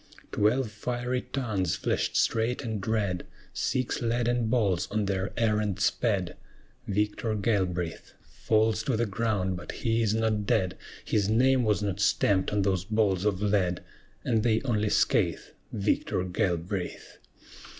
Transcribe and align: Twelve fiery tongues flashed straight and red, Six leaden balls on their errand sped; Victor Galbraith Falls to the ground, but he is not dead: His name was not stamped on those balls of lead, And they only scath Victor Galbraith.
Twelve 0.31 0.71
fiery 0.71 1.21
tongues 1.31 1.75
flashed 1.75 2.17
straight 2.17 2.63
and 2.63 2.87
red, 2.87 3.23
Six 3.53 4.01
leaden 4.01 4.47
balls 4.47 4.89
on 4.89 5.05
their 5.05 5.31
errand 5.37 5.79
sped; 5.79 6.37
Victor 6.87 7.35
Galbraith 7.35 8.13
Falls 8.23 8.81
to 8.81 8.97
the 8.97 9.05
ground, 9.05 9.57
but 9.57 9.71
he 9.71 10.01
is 10.01 10.15
not 10.15 10.47
dead: 10.47 10.75
His 11.05 11.29
name 11.29 11.61
was 11.63 11.83
not 11.83 11.99
stamped 11.99 12.51
on 12.51 12.63
those 12.63 12.83
balls 12.85 13.25
of 13.25 13.43
lead, 13.43 13.83
And 14.25 14.41
they 14.41 14.63
only 14.63 14.89
scath 14.89 15.51
Victor 15.71 16.23
Galbraith. 16.23 17.19